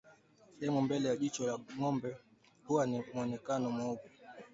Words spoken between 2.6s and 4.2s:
huwa na mwonekano mweupe